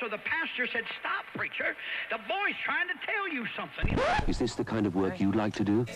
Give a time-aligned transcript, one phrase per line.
[0.00, 1.76] so the pastor said, Stop, preacher.
[2.10, 3.98] The boy's trying to tell you something.
[4.28, 5.86] Is this the kind of work you'd like to do?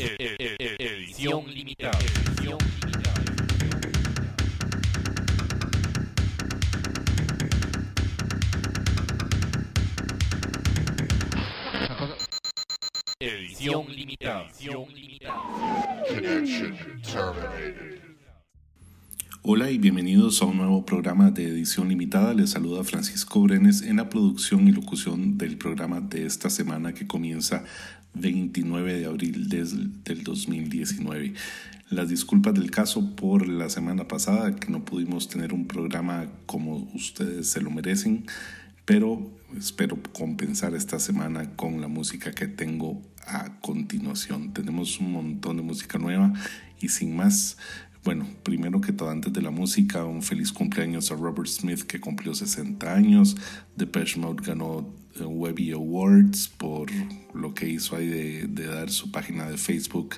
[0.00, 1.98] Edición limitada.
[1.98, 3.18] Edición limitada.
[13.20, 14.44] Edición limitada.
[14.44, 16.04] Edición limitada.
[16.06, 17.87] Connection terminated.
[19.50, 22.34] Hola y bienvenidos a un nuevo programa de edición limitada.
[22.34, 27.06] Les saluda Francisco Brenes en la producción y locución del programa de esta semana que
[27.06, 27.64] comienza
[28.12, 31.32] 29 de abril del, del 2019.
[31.88, 36.86] Las disculpas del caso por la semana pasada que no pudimos tener un programa como
[36.92, 38.26] ustedes se lo merecen,
[38.84, 44.52] pero espero compensar esta semana con la música que tengo a continuación.
[44.52, 46.34] Tenemos un montón de música nueva
[46.80, 47.56] y sin más,
[48.08, 52.00] bueno, primero que todo, antes de la música, un feliz cumpleaños a Robert Smith que
[52.00, 53.36] cumplió 60 años.
[53.76, 56.90] Depeche Mode ganó eh, Webby Awards por
[57.34, 60.14] lo que hizo ahí de, dar su página de Facebook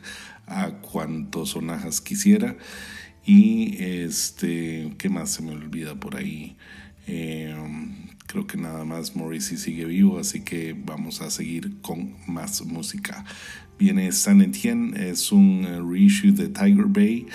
[0.46, 2.56] a cuantos sonajas quisiera.
[3.26, 6.56] Y este, ¿qué más se me olvida por ahí?
[7.08, 7.52] Eh,
[8.28, 13.24] creo que nada más Morrissey sigue vivo, así que vamos a seguir con más música.
[13.80, 17.26] Viene San Etienne, es un eh, reissue de Tiger Bay,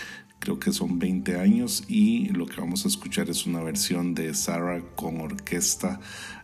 [0.45, 4.31] creo que son 20 años y lo que vamos a escuchar es una versión de
[4.35, 5.99] Sarah con orquesta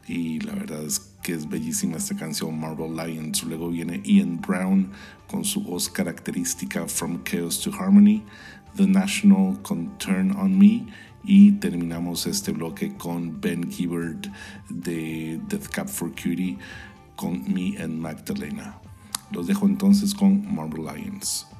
[0.07, 3.43] y la verdad es que es bellísima esta canción Marble Lions.
[3.43, 4.89] Luego viene Ian Brown
[5.27, 8.23] con su voz característica From Chaos to Harmony,
[8.75, 10.87] The National con Turn on Me
[11.23, 14.31] y terminamos este bloque con Ben Gibbard
[14.69, 16.57] de Death Cab for Cutie
[17.15, 18.79] con Me and Magdalena.
[19.29, 21.50] Los dejo entonces con Marble Lions.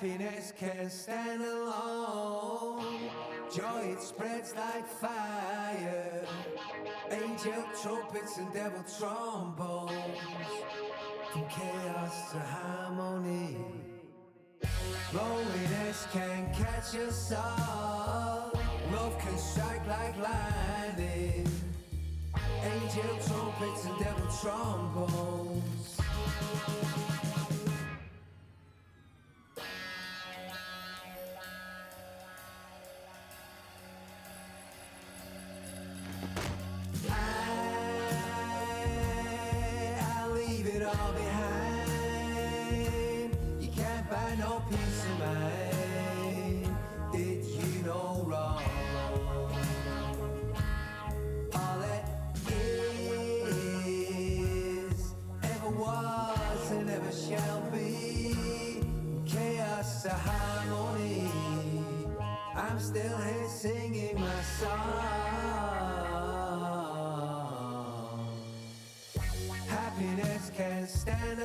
[0.00, 3.10] Happiness can stand alone.
[3.52, 6.24] Joy it spreads like fire.
[7.10, 9.90] Angel trumpets and devil trombones.
[11.32, 13.56] From chaos to harmony.
[15.12, 18.52] Loneliness can catch us all.
[18.92, 21.50] Love can strike like lightning.
[22.62, 25.77] Angel trumpets and devil trombones.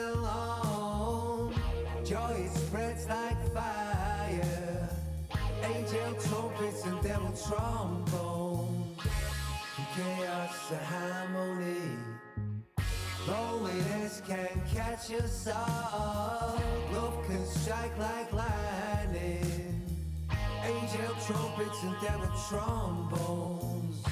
[0.04, 1.54] Stand alone.
[2.06, 4.90] Joy spreads like fire.
[5.64, 8.98] Angel trumpets and devil trombones.
[9.96, 11.98] Chaos to harmony.
[13.28, 16.60] Loneliness can catch us all.
[16.94, 19.82] Love can strike like lightning.
[20.66, 24.04] Angel trumpets and devil trombones.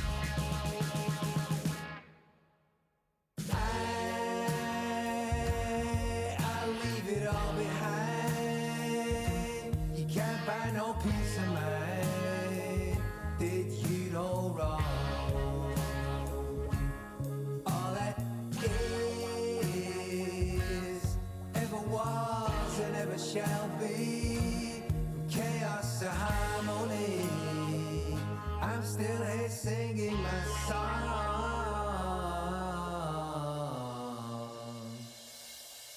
[29.01, 31.01] Still here singing my song.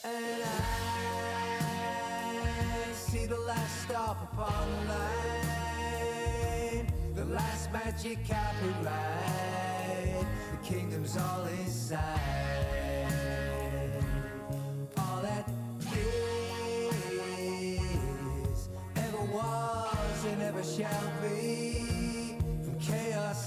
[0.04, 0.48] And I
[2.92, 10.24] see the last stop upon the line, the last magic copyright.
[10.52, 12.20] The kingdom's all inside.
[14.96, 15.48] All that
[17.62, 21.43] is, ever was, and ever shall be.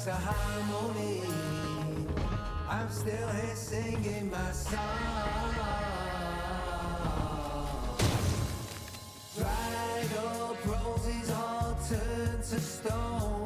[0.07, 1.21] To harmony.
[2.69, 4.79] I'm still here singing my song.
[9.35, 13.36] Dried up roses all turned to stone.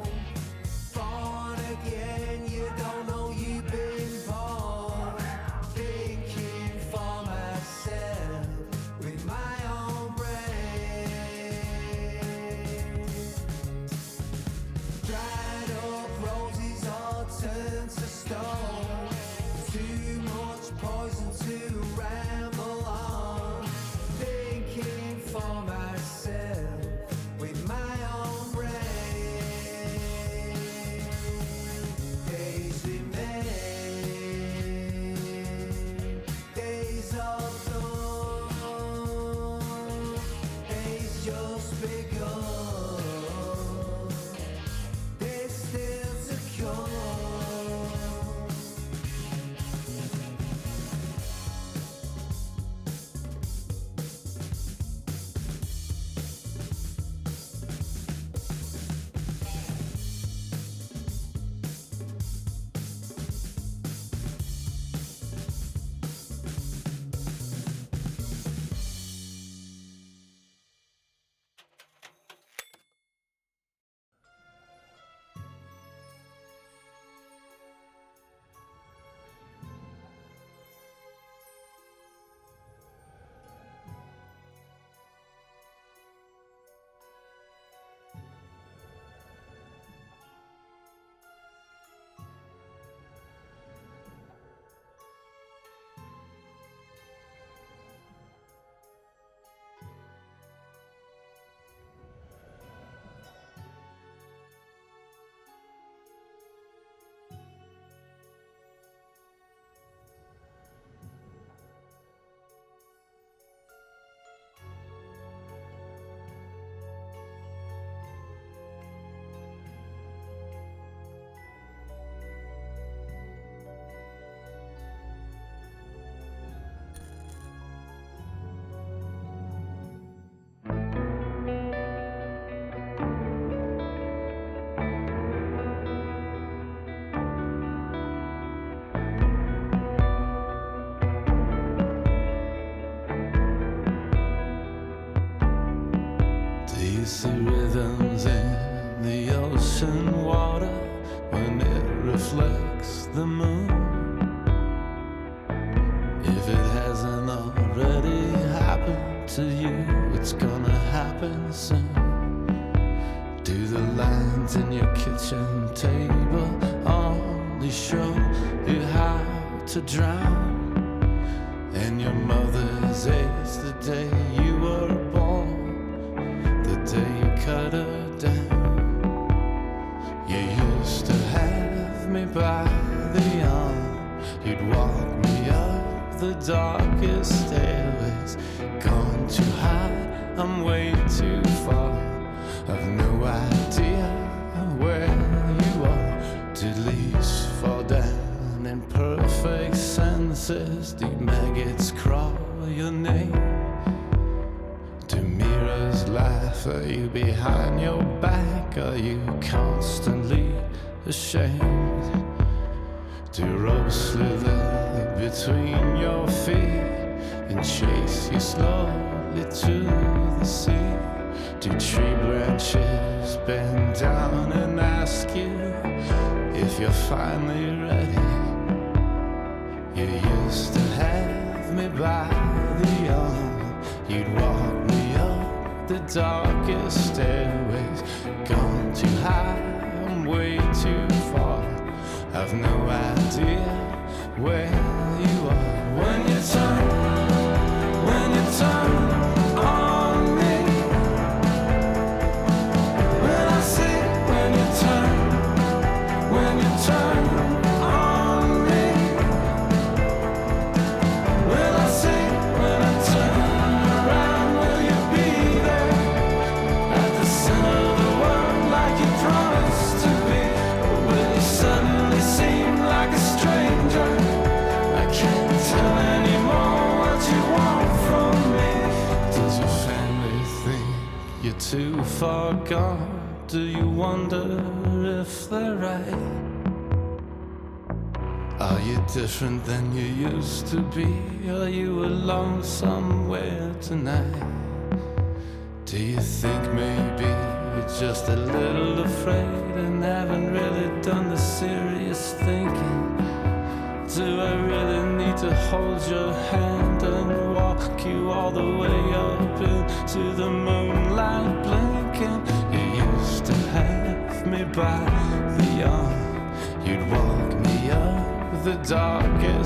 [289.41, 291.07] different than you used to be?
[291.49, 293.00] Are you a lonesome?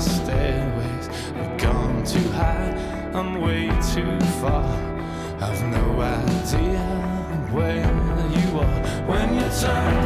[0.06, 1.08] stairways.
[1.34, 2.70] We've gone too high,
[3.14, 4.64] I'm way too far.
[5.40, 6.80] I've no idea
[7.52, 7.86] where
[8.36, 10.05] you are when you turn.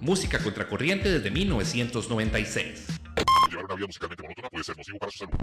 [0.00, 2.86] música contracorriente desde 1996.
[3.50, 5.34] Llevar una vida musicalmente monótona puede ser nocivo para su salud.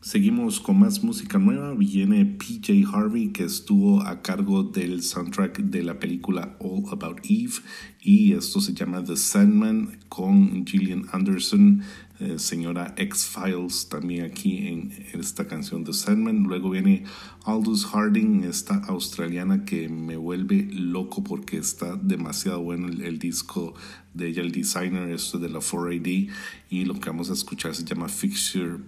[0.00, 1.74] Seguimos con más música nueva.
[1.74, 7.54] Viene PJ Harvey, que estuvo a cargo del soundtrack de la película All About Eve.
[8.00, 11.82] Y esto se llama The Sandman con Gillian Anderson,
[12.20, 16.44] eh, señora X-Files, también aquí en esta canción The Sandman.
[16.44, 17.04] Luego viene
[17.44, 23.74] Aldous Harding, esta australiana que me vuelve loco porque está demasiado bueno el, el disco
[24.14, 26.28] de ella, el designer, esto de la 4AD.
[26.70, 28.78] Y lo que vamos a escuchar se llama Fixture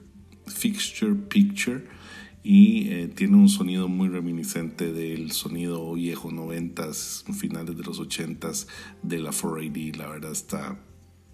[0.46, 1.84] Fixture Picture
[2.42, 8.66] y eh, tiene un sonido muy reminiscente del sonido viejo 90s, finales de los 80s
[9.02, 9.96] de la 4AD.
[9.96, 10.78] La verdad está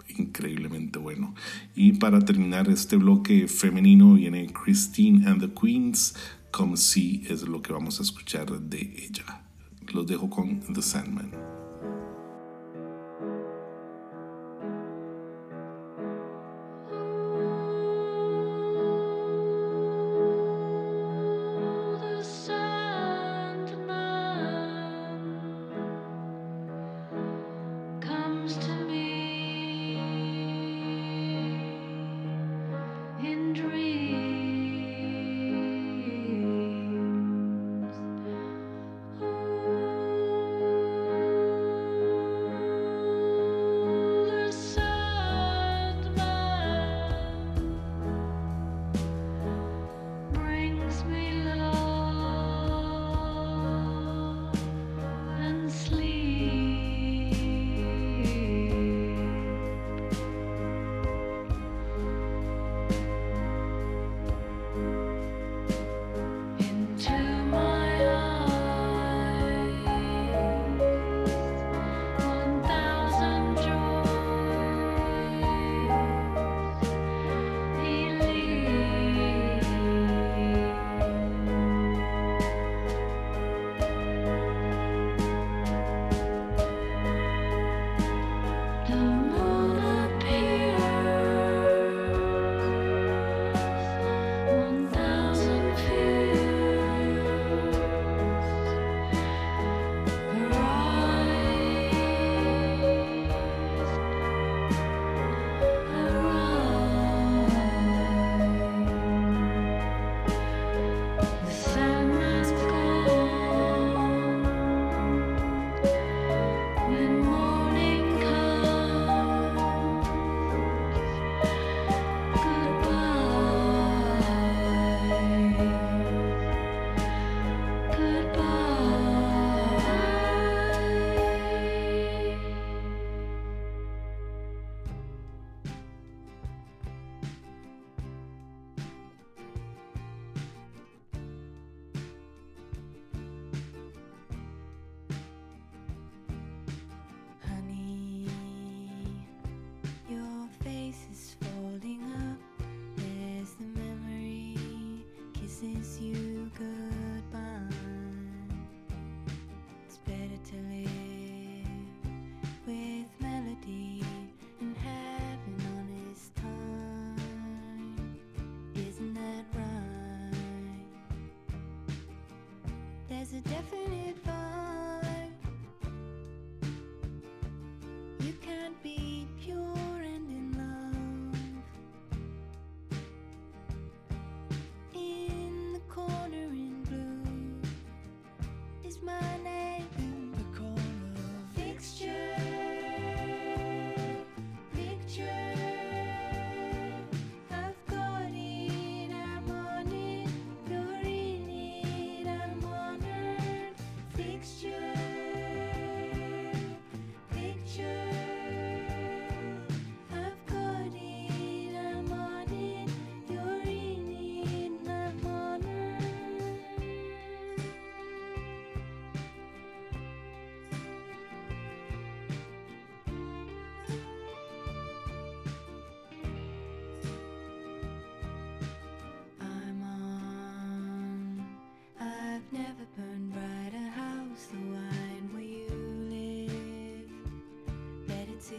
[0.08, 1.34] increíblemente bueno.
[1.74, 6.14] Y para terminar este bloque femenino viene Christine and the Queens.
[6.50, 9.42] Come See es lo que vamos a escuchar de ella.
[9.92, 11.55] Los dejo con The Sandman.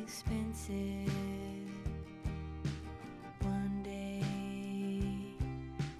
[0.07, 1.11] expensive.
[3.41, 4.23] One day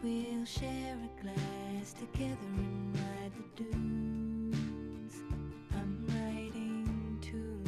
[0.02, 5.14] we'll share a glass together and ride the dunes.
[5.74, 7.62] I'm riding too.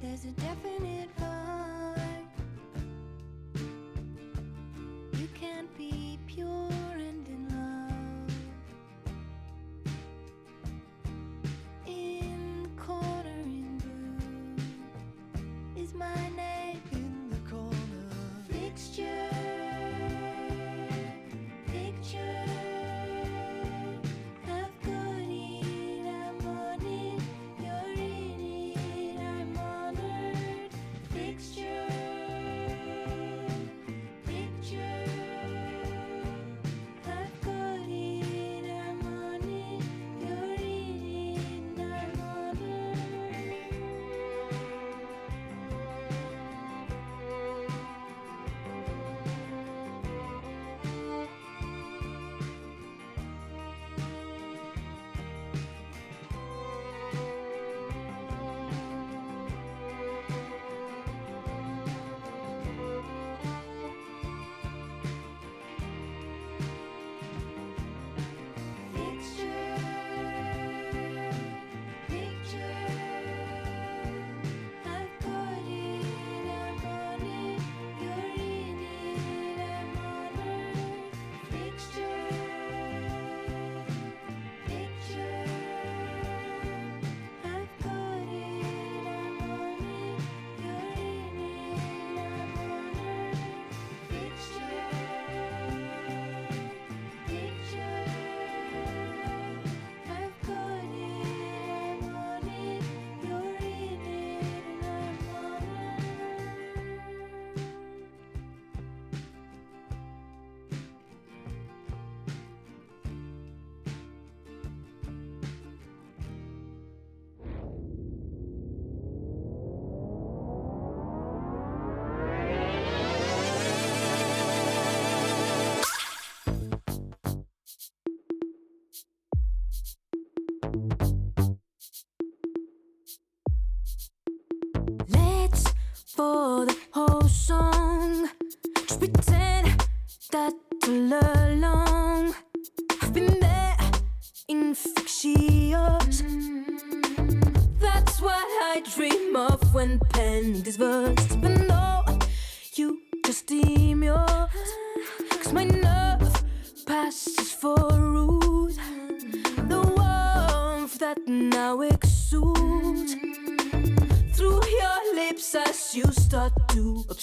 [0.00, 0.95] There's a definite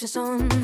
[0.04, 0.63] your son.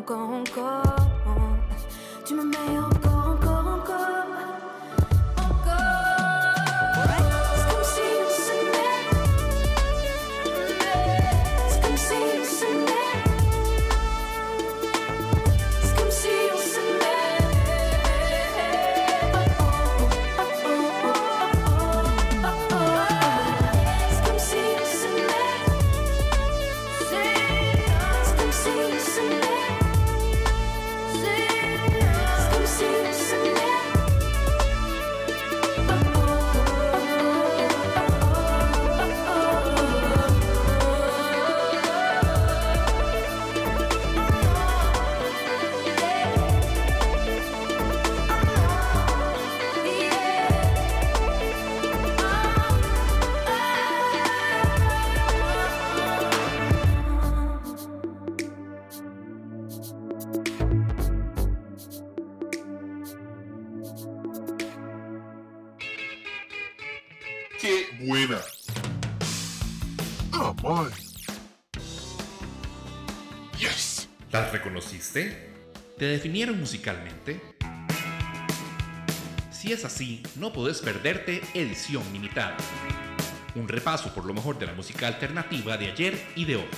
[0.00, 0.96] encore, encore.
[2.24, 2.99] Tu me mets en
[76.00, 77.42] ¿Te definieron musicalmente?
[79.50, 82.56] Si es así, no podés perderte Edición Limitada.
[83.54, 86.68] Un repaso por lo mejor de la música alternativa de ayer y de hoy.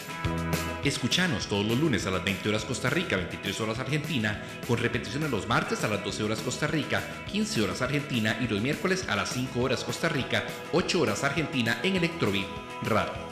[0.82, 5.30] Escuchanos todos los lunes a las 20 horas Costa Rica, 23 horas Argentina, con repeticiones
[5.30, 9.14] los martes a las 12 horas Costa Rica, 15 horas Argentina y los miércoles a
[9.14, 12.48] las 5 horas Costa Rica, 8 horas Argentina en Electrobeat
[12.82, 13.31] Radio.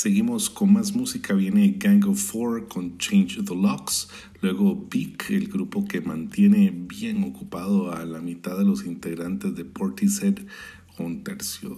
[0.00, 4.08] Seguimos con más música, viene Gang of Four con Change the Locks,
[4.40, 9.64] luego Peak, el grupo que mantiene bien ocupado a la mitad de los integrantes de
[9.64, 10.38] Portishead,
[11.00, 11.76] un tercio,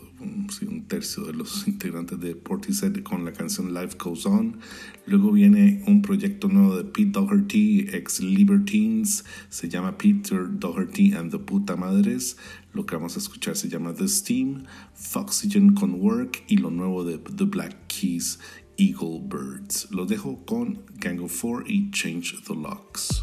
[0.51, 4.59] sí, un tercio de los integrantes de Portishead con la canción Life Goes On,
[5.07, 11.31] luego viene un proyecto nuevo de Pete Doherty, ex Libertines, se llama Peter Doherty and
[11.31, 12.37] the Puta Madres,
[12.73, 17.05] lo que vamos a escuchar se llama The Steam, Foxygen con Work y lo nuevo
[17.05, 18.39] de The Black Keys,
[18.77, 19.89] Eagle Birds.
[19.91, 23.23] Los dejo con Gang of Four y Change the Locks.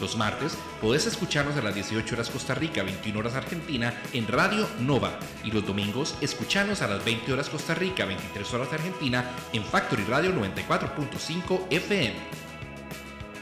[0.00, 4.66] Los martes podés escucharnos a las 18 horas Costa Rica, 21 horas Argentina en Radio
[4.80, 5.18] Nova.
[5.44, 10.04] Y los domingos escuchanos a las 20 horas Costa Rica, 23 horas Argentina en Factory
[10.04, 12.14] Radio 94.5 FM.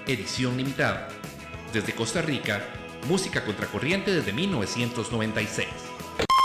[0.08, 1.08] Edición limitada.
[1.72, 2.64] Desde Costa Rica,
[3.06, 5.68] música contracorriente desde 1996.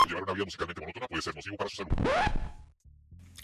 [0.06, 1.90] Llevar una vida musicalmente monótona puede ser nocivo para su salud.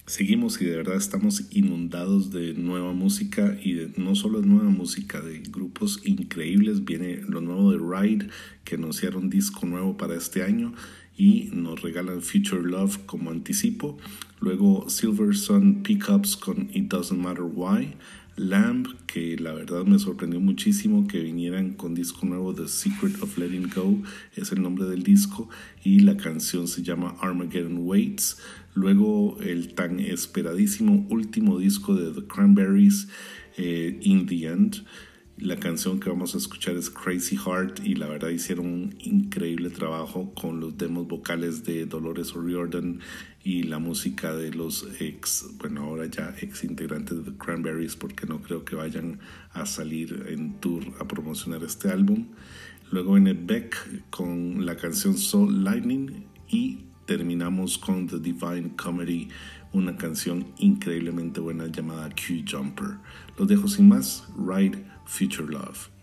[0.06, 4.70] Seguimos y de verdad estamos inundados de nueva música y de, no solo de nueva
[4.70, 6.84] música, de grupos increíbles.
[6.84, 8.28] Viene lo nuevo de Ride,
[8.64, 10.74] que anunciaron disco nuevo para este año
[11.16, 13.98] y nos regalan Future Love como anticipo.
[14.40, 17.94] Luego Silver Sun Pickups con It Doesn't Matter Why.
[18.36, 23.36] Lamb, que la verdad me sorprendió muchísimo que vinieran con disco nuevo, The Secret of
[23.36, 24.02] Letting Go,
[24.34, 25.48] es el nombre del disco,
[25.84, 28.38] y la canción se llama Armageddon Waits.
[28.74, 33.08] Luego el tan esperadísimo último disco de The Cranberries,
[33.56, 34.84] eh, In the End.
[35.40, 39.70] La canción que vamos a escuchar es Crazy Heart y la verdad hicieron un increíble
[39.70, 43.00] trabajo con los demos vocales de Dolores O'Riordan
[43.42, 48.26] y la música de los ex, bueno ahora ya ex integrantes de The Cranberries porque
[48.26, 49.18] no creo que vayan
[49.52, 52.26] a salir en tour a promocionar este álbum.
[52.90, 59.28] Luego viene Beck con la canción Soul Lightning y terminamos con The Divine Comedy,
[59.72, 62.98] una canción increíblemente buena llamada Q Jumper.
[63.38, 65.99] Los dejo sin más, Ride Future Love.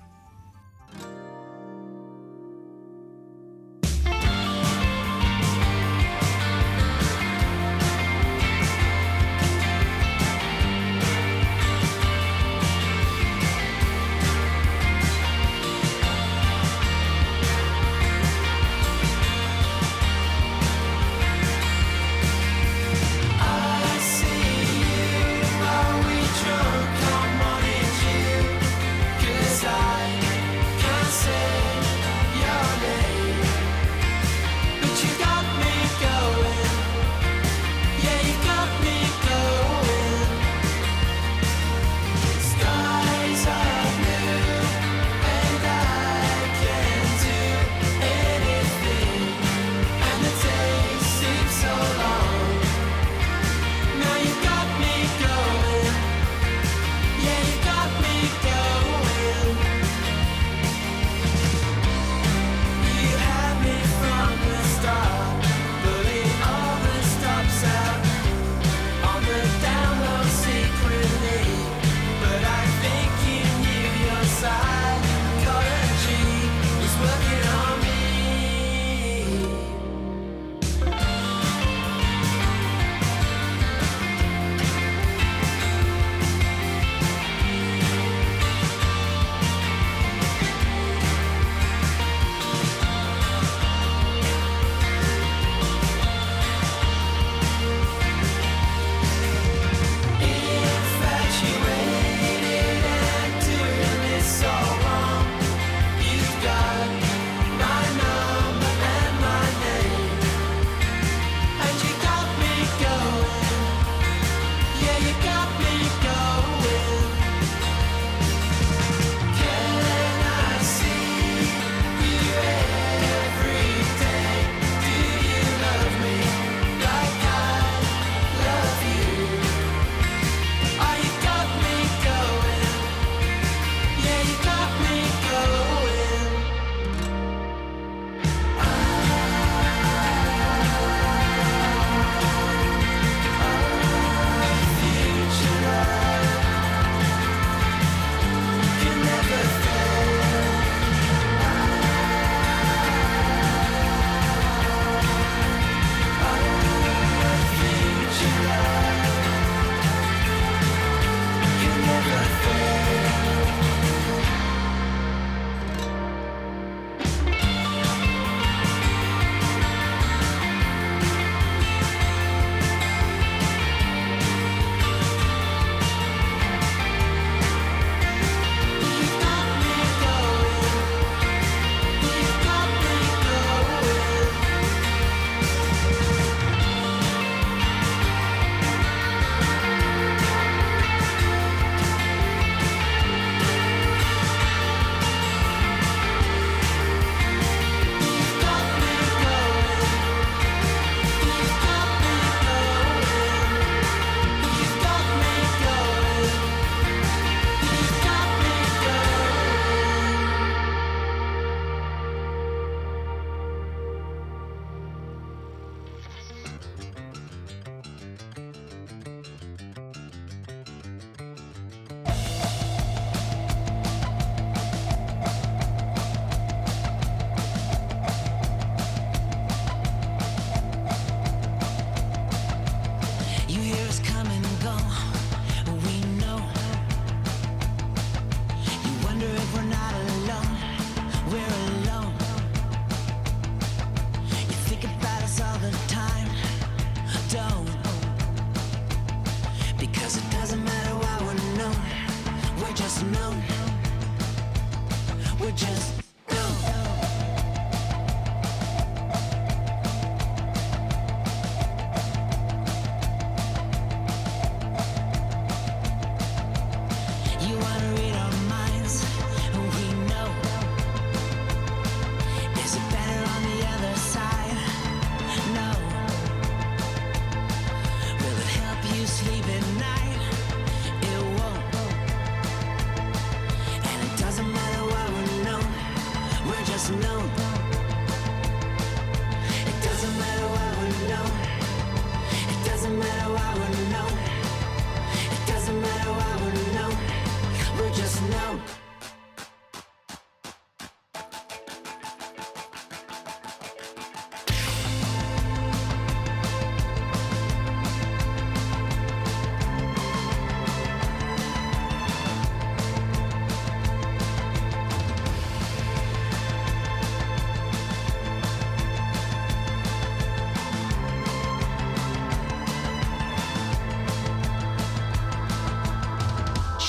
[255.48, 255.97] We're just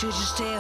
[0.09, 0.58] Should you stay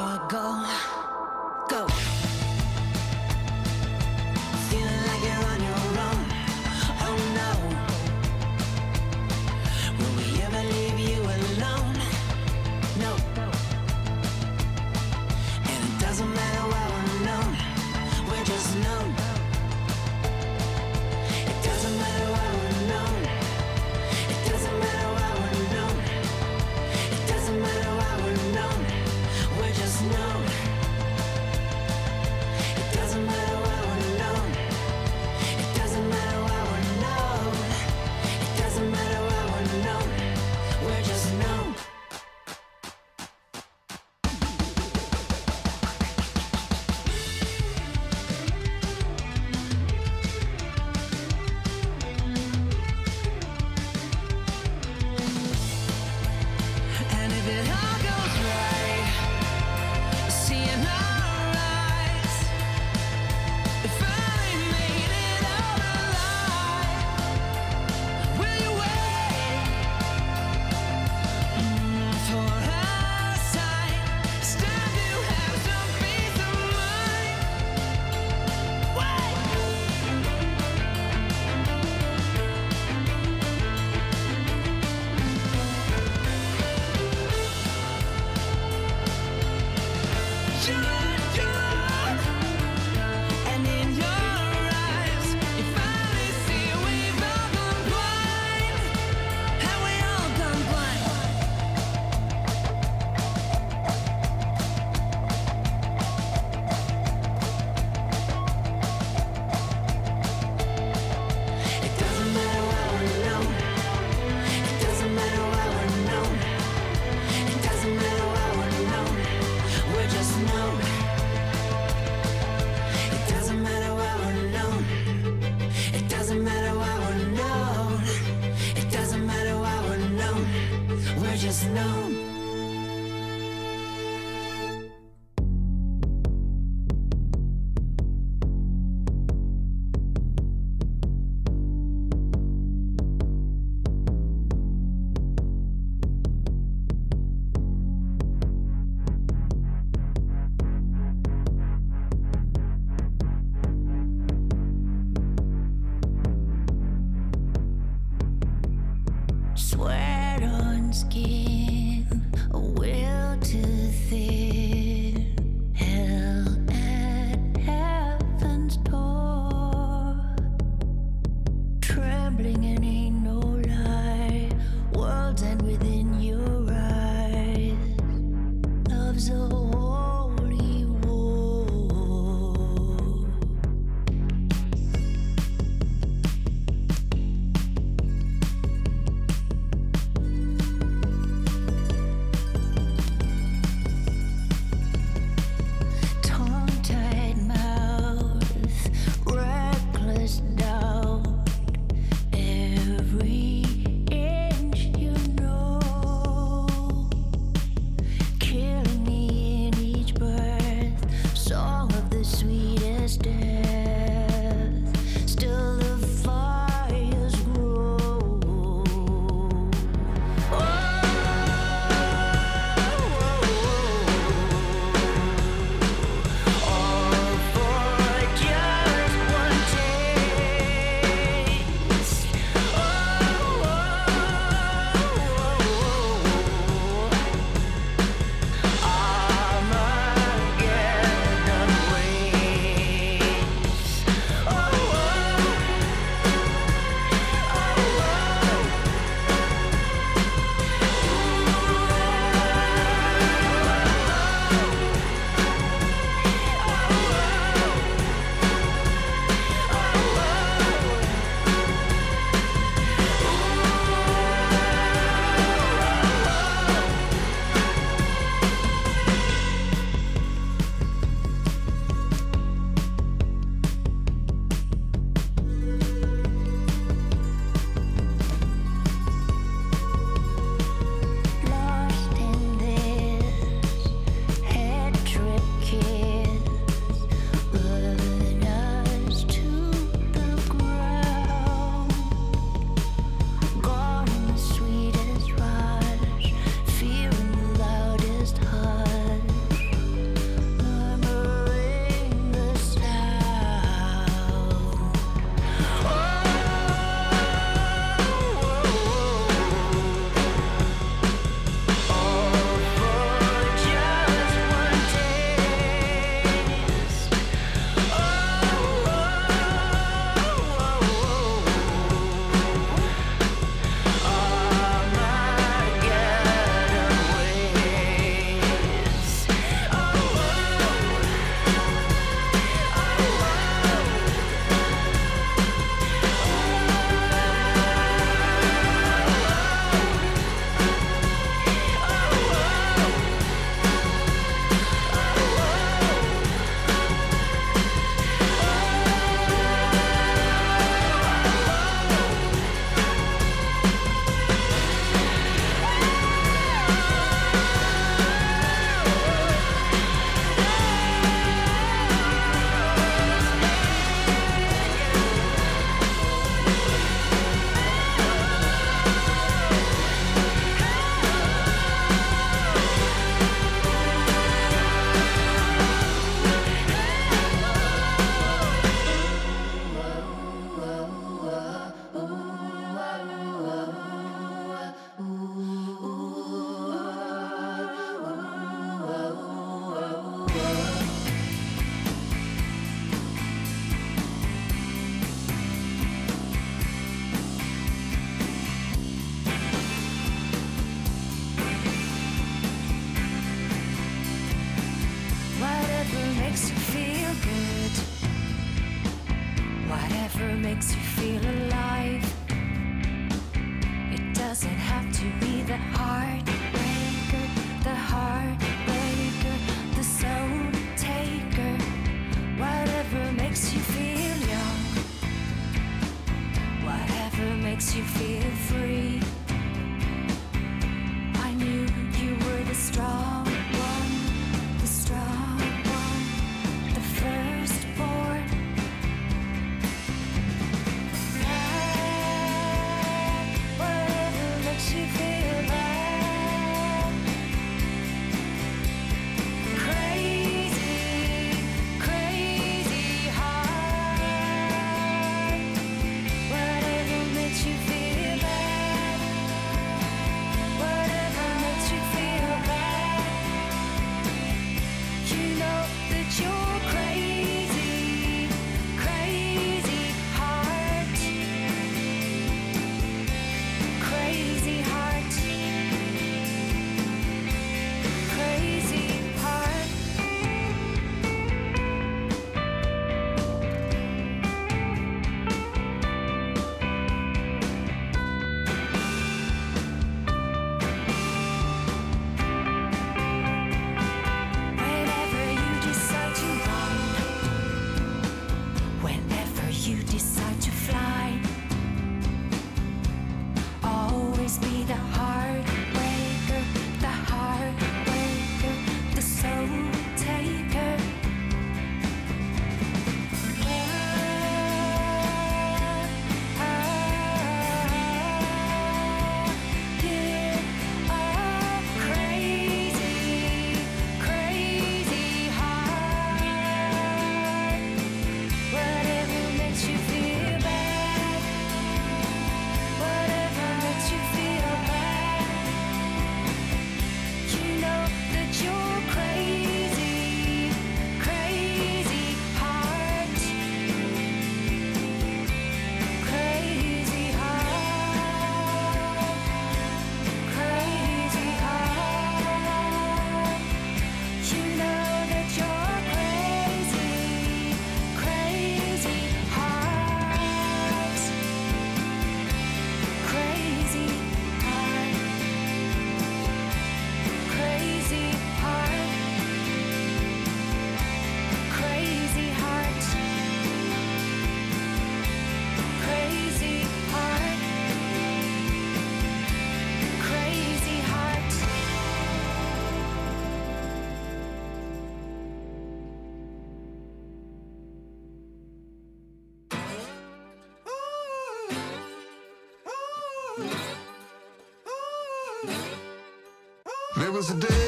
[597.30, 597.67] a day,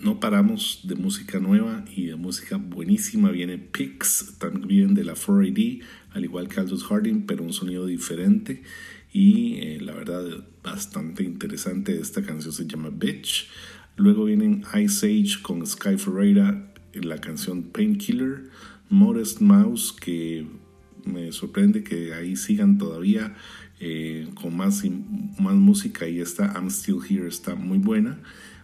[0.00, 3.30] No paramos de música nueva y de música buenísima.
[3.30, 5.82] Viene Pix, también de la 4AD,
[6.12, 8.62] al igual que Aldous Harding, pero un sonido diferente.
[9.12, 10.24] Y eh, la verdad,
[10.62, 12.00] bastante interesante.
[12.00, 13.48] Esta canción se llama Bitch.
[13.96, 18.48] Luego vienen Ice Age con Sky Ferreira, la canción Painkiller.
[18.88, 20.46] Modest Mouse, que
[21.04, 23.36] me sorprende que ahí sigan todavía
[23.80, 24.90] eh, con más, y-
[25.38, 26.06] más música.
[26.06, 28.18] Ahí está I'm Still Here, está muy buena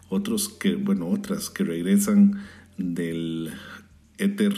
[0.08, 2.42] otros que, bueno, otras que regresan
[2.76, 3.52] del
[4.18, 4.54] éter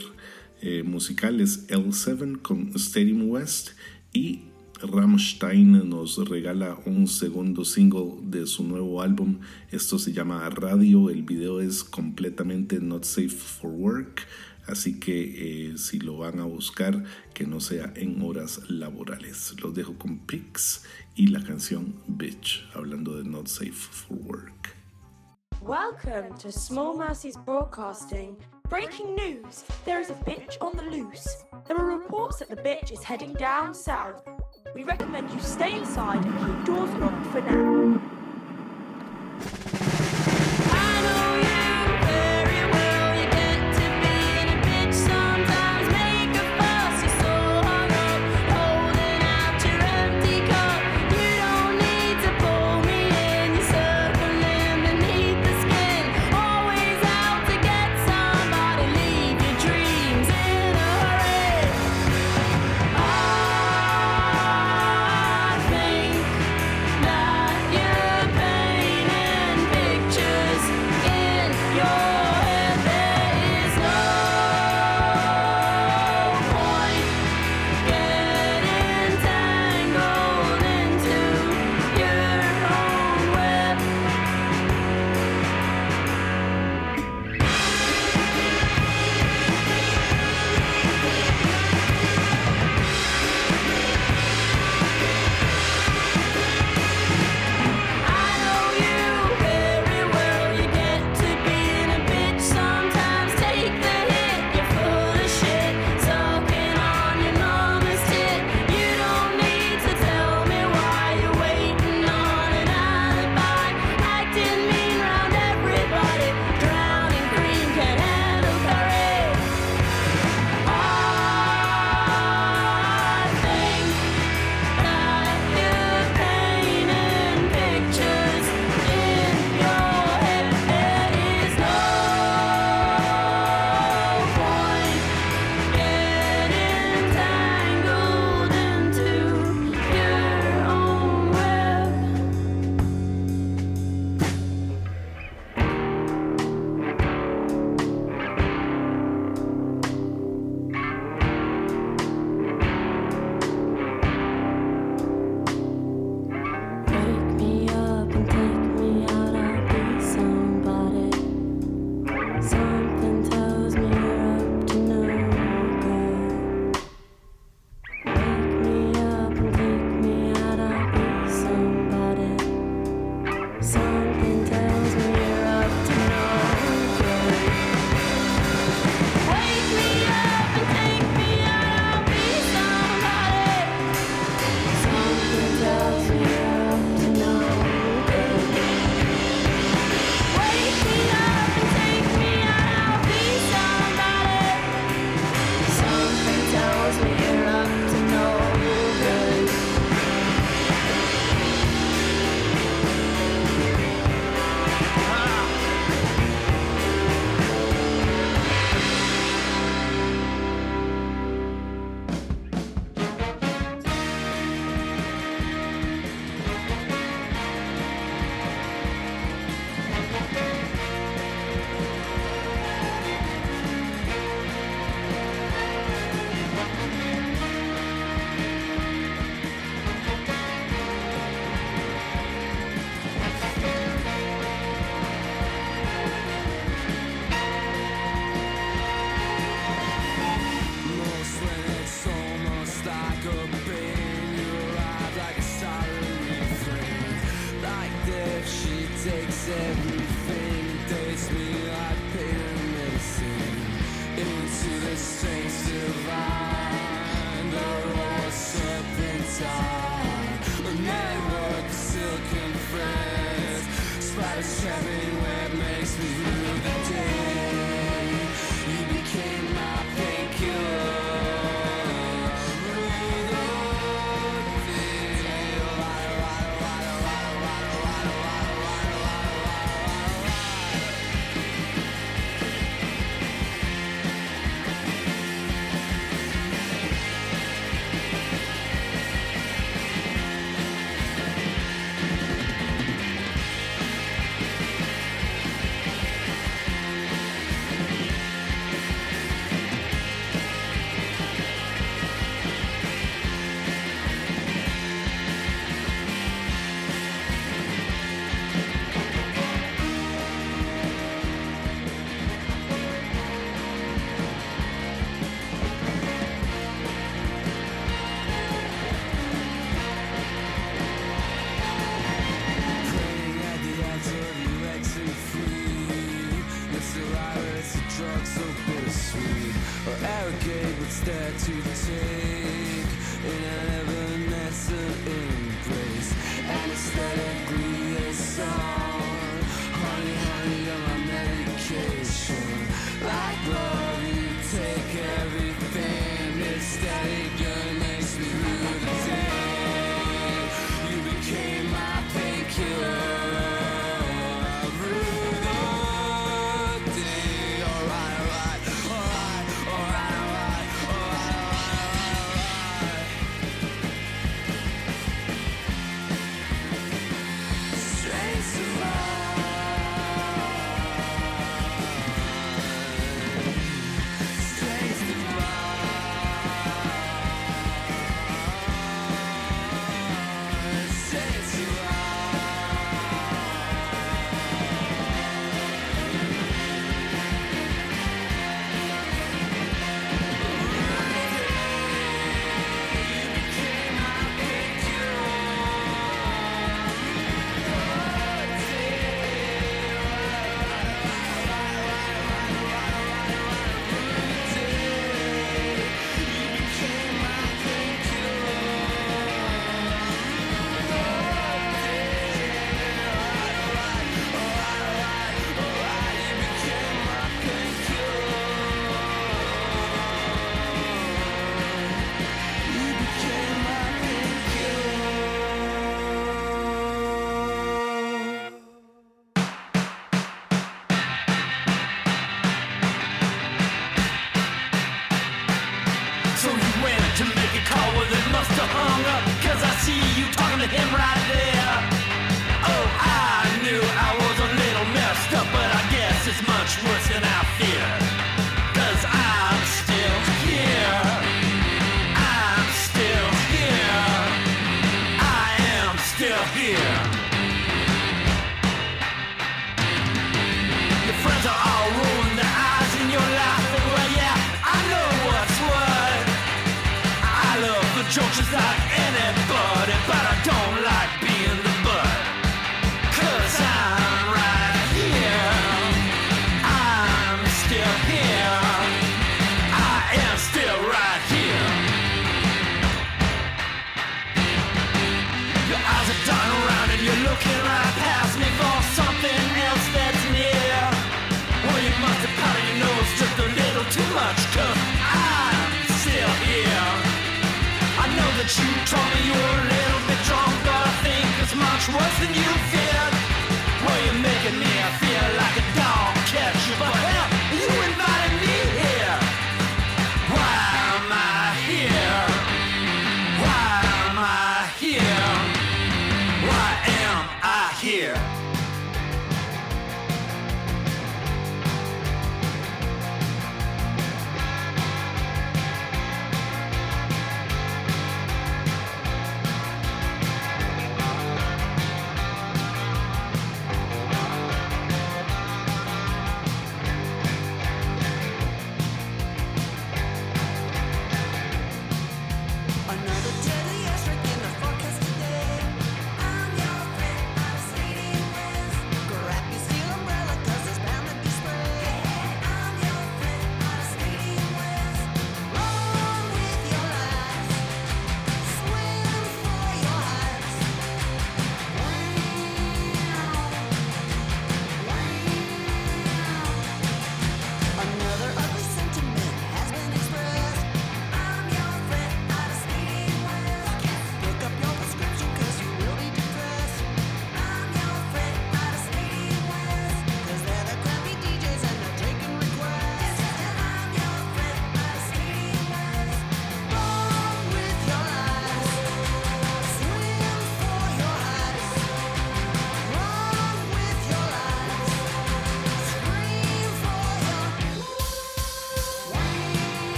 [0.60, 3.70] eh, musical es L7 con Stadium West
[4.12, 4.42] y
[4.82, 9.38] Rammstein nos regala un segundo single de su nuevo álbum.
[9.72, 11.10] Esto se llama Radio.
[11.10, 14.26] El video es completamente not safe for work.
[14.66, 17.04] Así que eh, si lo van a buscar,
[17.34, 19.54] que no sea en horas laborales.
[19.62, 20.82] Los dejo con Pix
[21.16, 24.77] y la canción Bitch, hablando de not safe for work.
[25.62, 28.36] Welcome to Small Mercies Broadcasting.
[28.68, 31.44] Breaking news there is a bitch on the loose.
[31.66, 34.22] There are reports that the bitch is heading down south.
[34.74, 38.00] We recommend you stay inside and keep doors locked for now.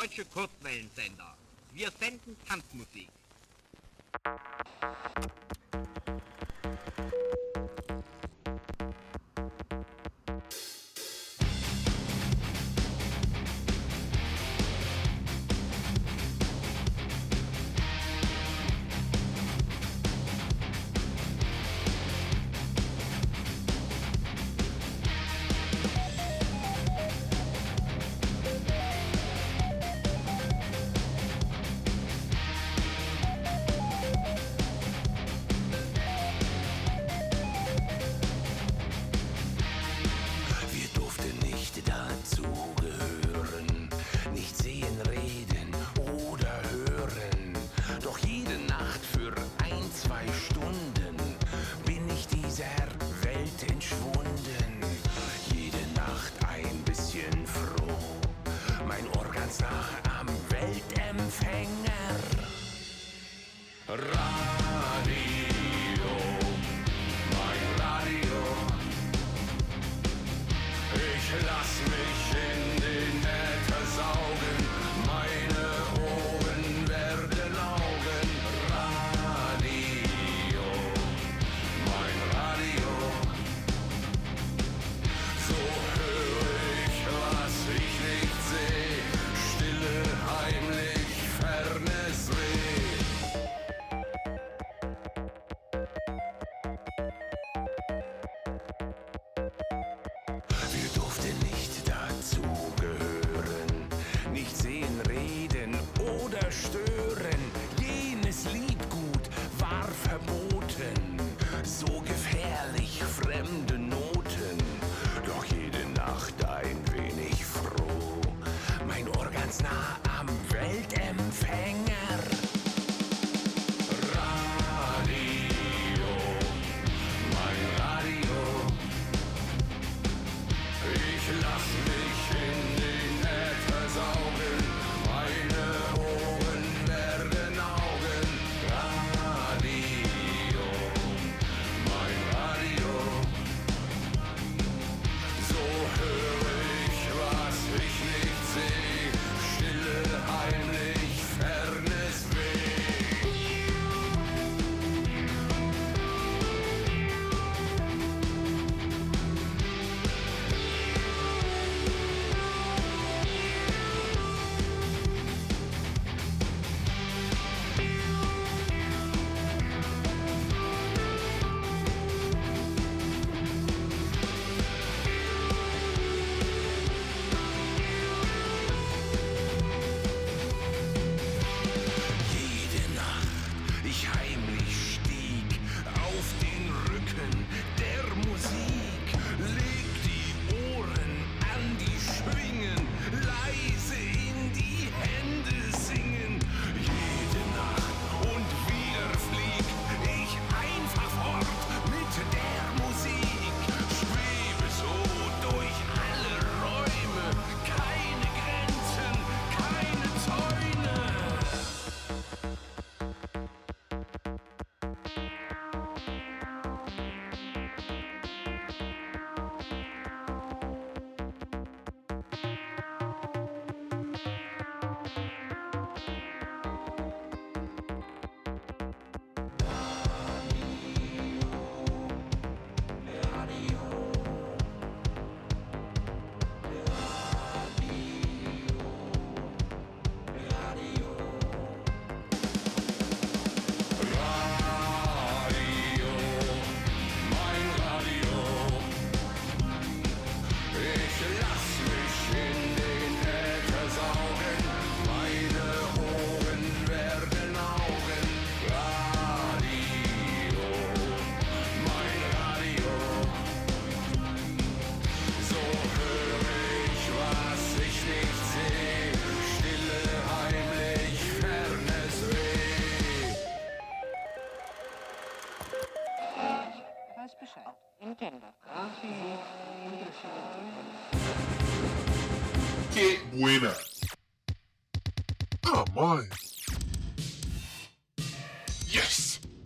[0.00, 1.36] Deutsche Kurzwellensender.
[1.74, 3.10] Wir senden Tanzmusik.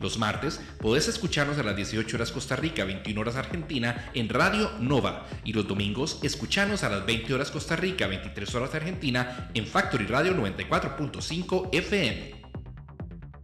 [0.00, 4.70] Los martes podés escucharnos a las 18 horas Costa Rica, 21 horas Argentina en Radio
[4.80, 5.26] Nova.
[5.44, 10.06] Y los domingos escuchanos a las 20 horas Costa Rica, 23 horas Argentina en Factory
[10.06, 12.34] Radio 94.5 FM.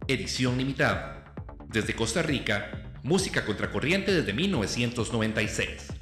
[0.07, 1.35] Edición limitada.
[1.67, 5.93] Desde Costa Rica, música contracorriente desde 1996.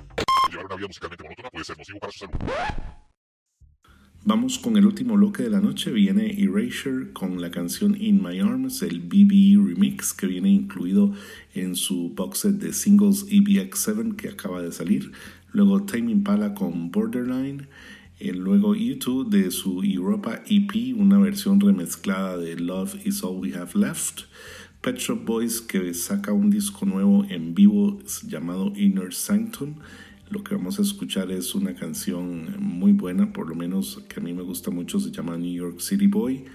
[0.51, 3.04] Llevar una vida musicalmente monótona puede ser nocivo para su salud.
[4.27, 5.91] Vamos con el último bloque de la noche.
[5.91, 11.13] Viene Erasure con la canción In My Arms, el BB Remix que viene incluido
[11.53, 15.11] en su box set de singles EBX7 que acaba de salir.
[15.51, 17.67] Luego Tame Impala con Borderline.
[18.19, 23.53] Y luego U2 de su Europa EP, una versión remezclada de Love Is All We
[23.53, 24.21] Have Left.
[24.81, 29.75] Pet Shop Boys que saca un disco nuevo en vivo llamado Inner Sanctum.
[30.29, 34.23] Lo que vamos a escuchar es una canción muy buena, por lo menos que a
[34.23, 36.45] mí me gusta mucho, se llama New York City Boy.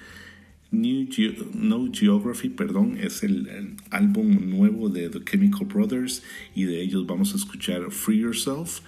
[0.72, 6.22] New Ge no Geography, perdón, es el, el, álbum nuevo de The Chemical Brothers
[6.54, 8.80] y de ellos vamos a escuchar Free Yourself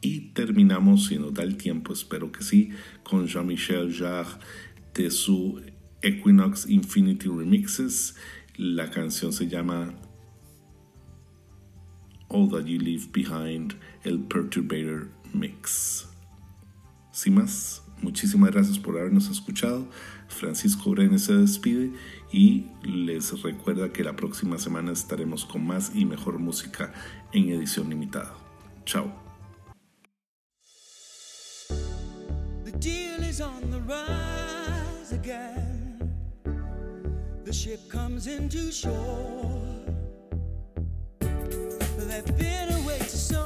[0.00, 2.70] y terminamos, si nos da el tiempo, espero que sí,
[3.02, 4.38] con Jean-Michel Jarre
[4.94, 5.60] de su
[6.02, 8.16] Equinox Infinity Remixes.
[8.56, 9.94] La canción se llama
[12.28, 13.74] All That You Leave Behind,
[14.04, 16.08] el Perturbator Mix.
[17.12, 19.88] Sin más, muchísimas gracias por habernos escuchado.
[20.28, 21.92] Francisco Brenes se despide
[22.32, 26.92] y les recuerda que la próxima semana estaremos con más y mejor música
[27.32, 28.34] en edición limitada.
[28.84, 29.12] Chao.
[37.46, 39.75] The ship comes into shore.
[42.16, 43.45] I've been away to so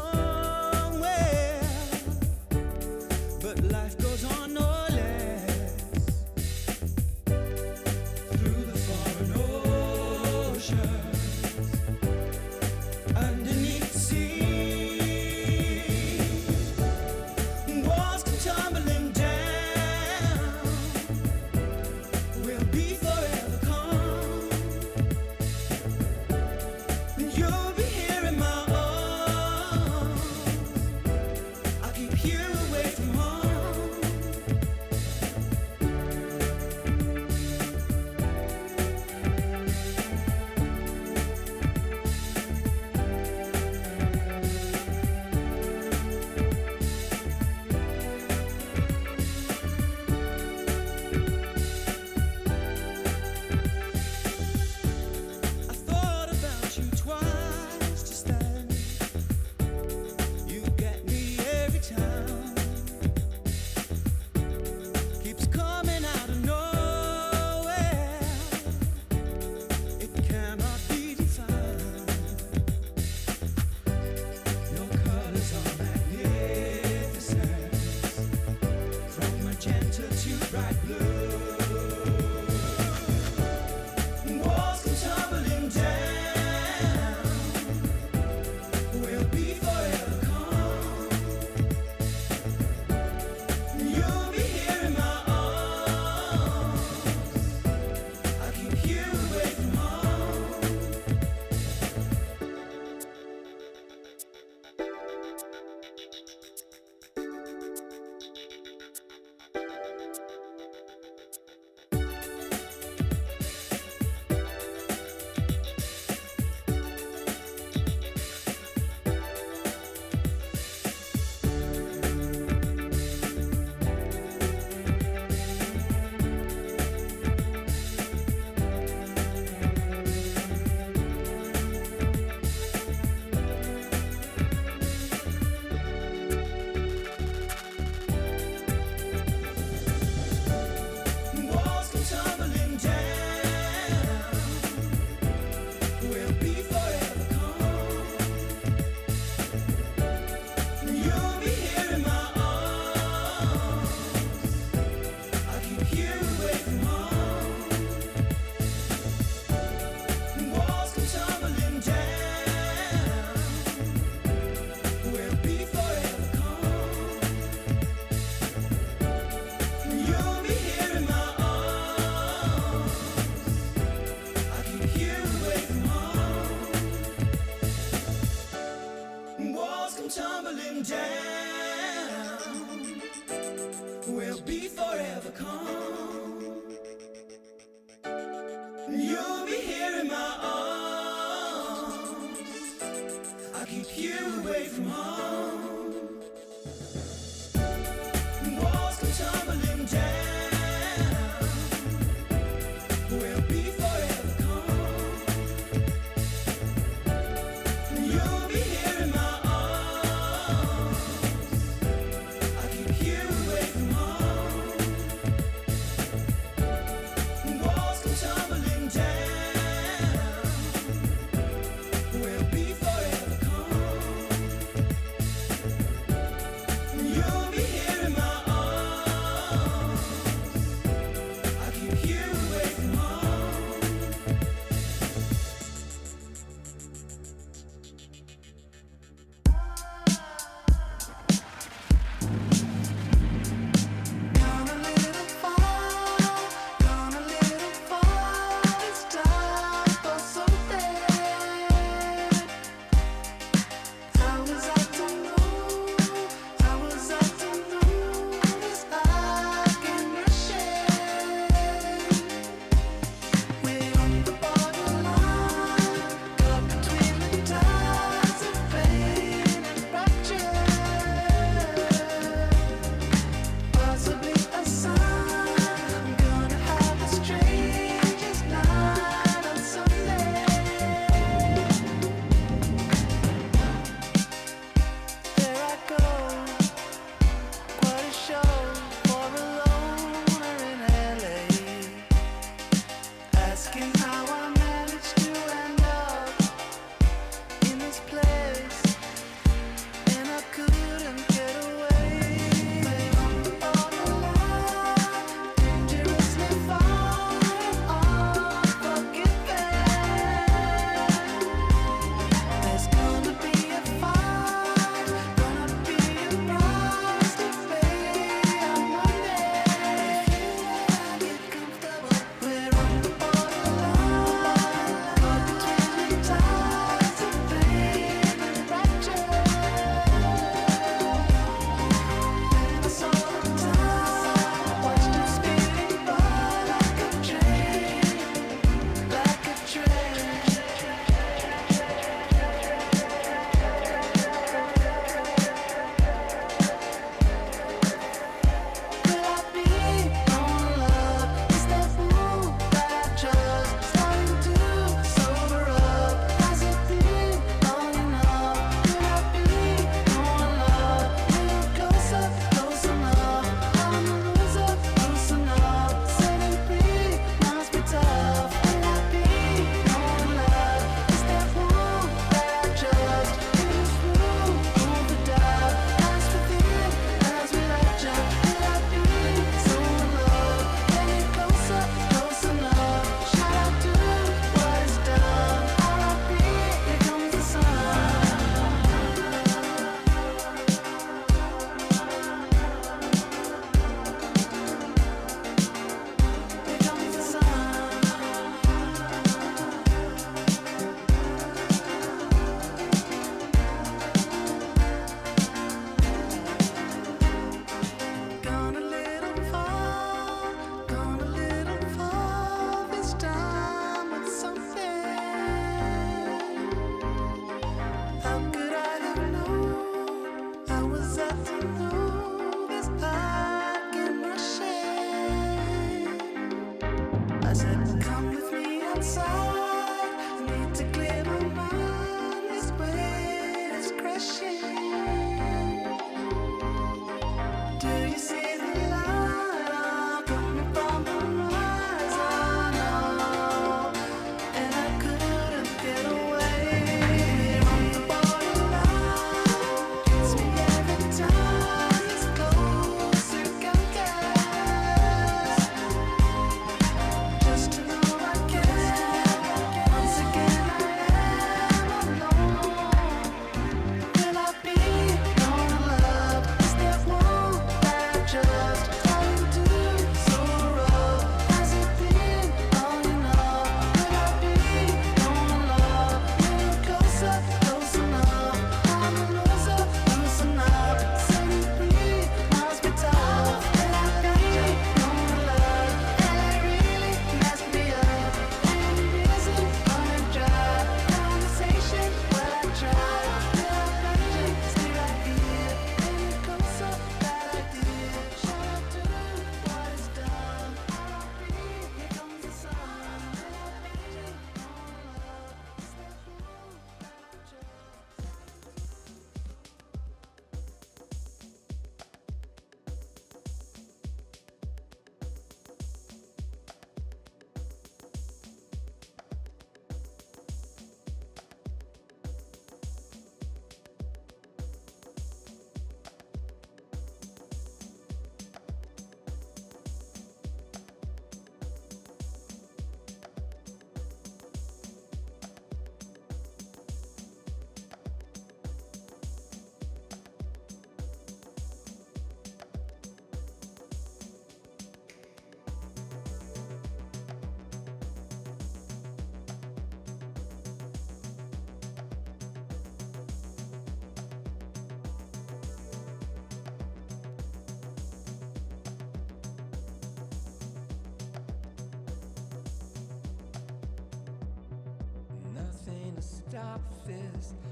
[567.40, 567.69] this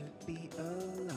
[0.00, 1.09] to be alive.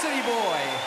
[0.00, 0.77] York City boy.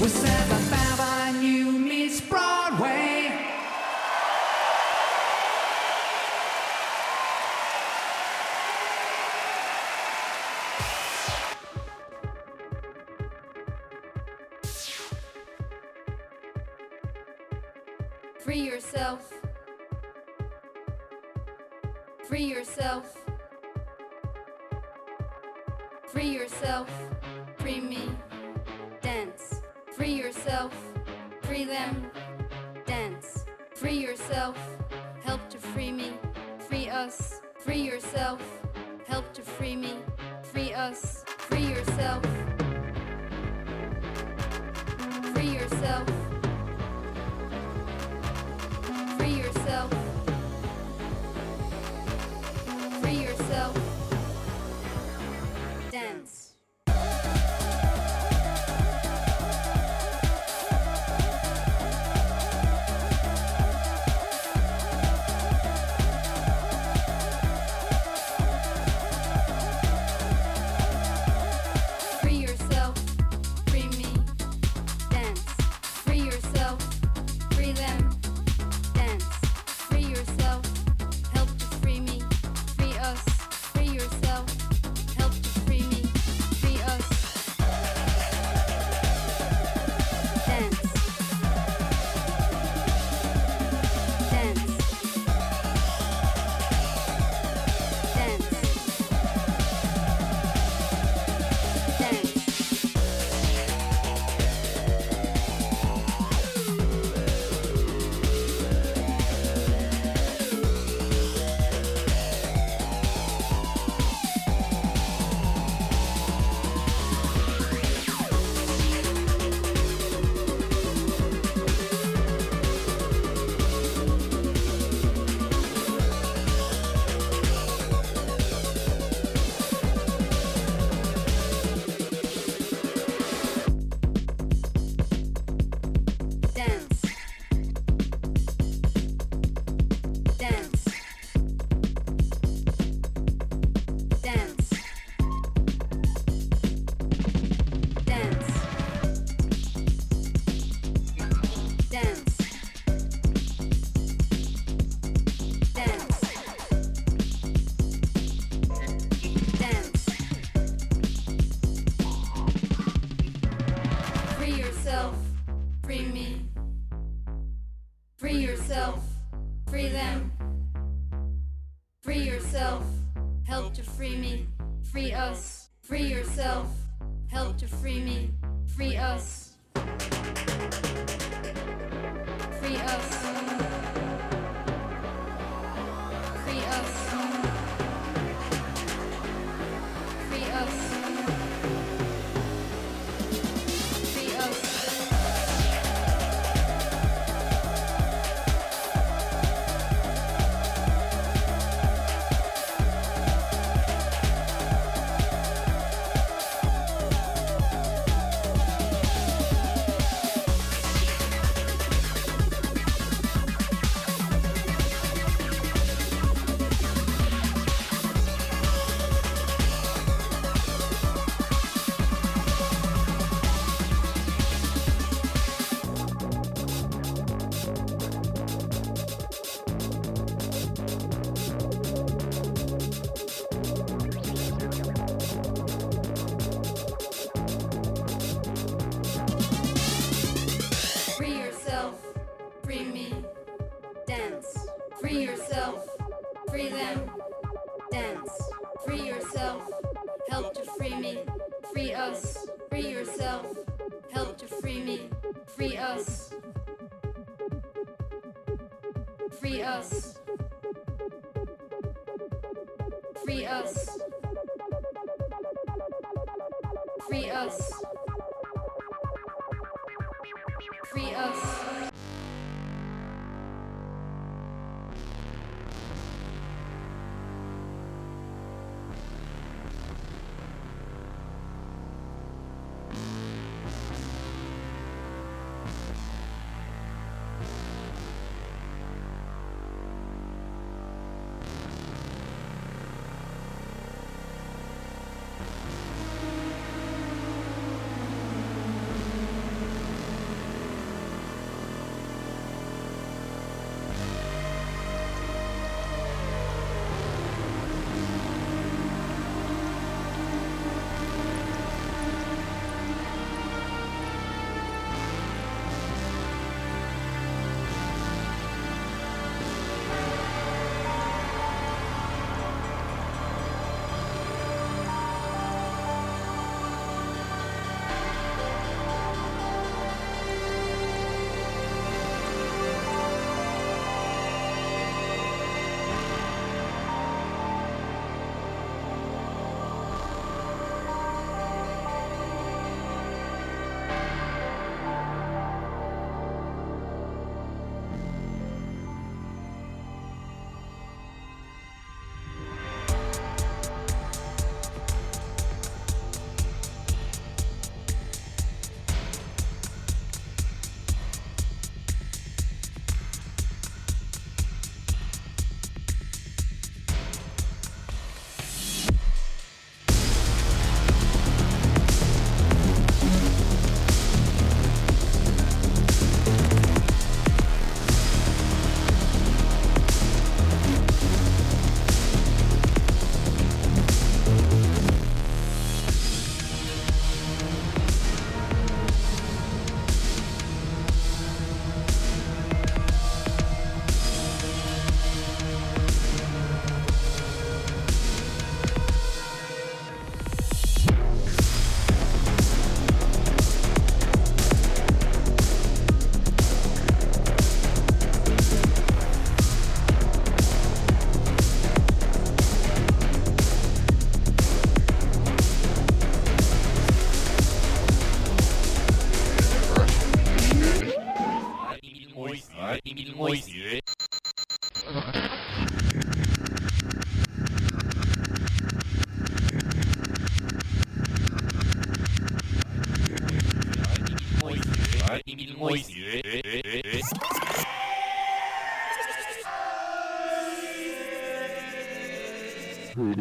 [0.00, 0.59] Você é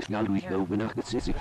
[0.09, 1.35] knalldurchlaufe nach Gezissig.